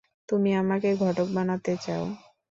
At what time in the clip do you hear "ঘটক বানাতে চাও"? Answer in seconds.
1.01-2.03